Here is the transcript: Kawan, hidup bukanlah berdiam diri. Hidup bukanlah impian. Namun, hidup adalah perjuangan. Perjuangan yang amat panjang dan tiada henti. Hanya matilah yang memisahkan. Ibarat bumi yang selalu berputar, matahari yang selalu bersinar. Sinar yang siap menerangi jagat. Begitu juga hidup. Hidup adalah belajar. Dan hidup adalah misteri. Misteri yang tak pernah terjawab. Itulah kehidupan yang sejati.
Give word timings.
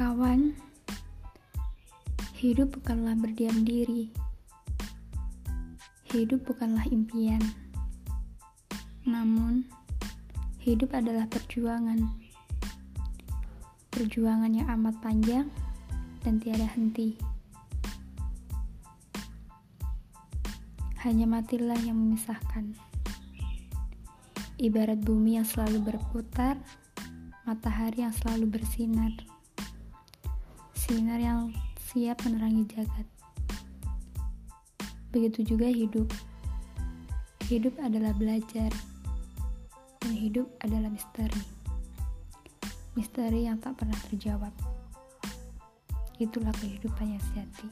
Kawan, 0.00 0.56
hidup 2.40 2.72
bukanlah 2.72 3.12
berdiam 3.20 3.68
diri. 3.68 4.08
Hidup 6.08 6.48
bukanlah 6.48 6.88
impian. 6.88 7.44
Namun, 9.04 9.68
hidup 10.56 10.96
adalah 10.96 11.28
perjuangan. 11.28 12.00
Perjuangan 13.92 14.48
yang 14.48 14.72
amat 14.80 14.96
panjang 15.04 15.52
dan 16.24 16.40
tiada 16.40 16.64
henti. 16.64 17.20
Hanya 21.04 21.28
matilah 21.28 21.76
yang 21.76 22.00
memisahkan. 22.00 22.72
Ibarat 24.56 25.04
bumi 25.04 25.36
yang 25.36 25.44
selalu 25.44 25.92
berputar, 25.92 26.56
matahari 27.44 28.00
yang 28.00 28.16
selalu 28.16 28.48
bersinar. 28.48 29.39
Sinar 30.90 31.22
yang 31.22 31.54
siap 31.78 32.18
menerangi 32.26 32.66
jagat. 32.66 33.06
Begitu 35.14 35.54
juga 35.54 35.70
hidup. 35.70 36.10
Hidup 37.46 37.78
adalah 37.78 38.10
belajar. 38.10 38.74
Dan 40.02 40.18
hidup 40.18 40.50
adalah 40.58 40.90
misteri. 40.90 41.46
Misteri 42.98 43.46
yang 43.46 43.62
tak 43.62 43.78
pernah 43.78 43.94
terjawab. 44.10 44.50
Itulah 46.18 46.50
kehidupan 46.58 47.14
yang 47.14 47.22
sejati. 47.22 47.70